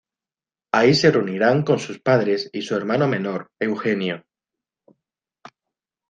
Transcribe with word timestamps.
Ahí 0.73 0.95
se 0.95 1.11
reunirían 1.11 1.61
con 1.61 1.77
sus 1.77 1.99
padres 1.99 2.49
y 2.53 2.63
su 2.63 2.75
hermano 2.75 3.07
menor 3.07 3.51
Eugenio. 3.59 4.25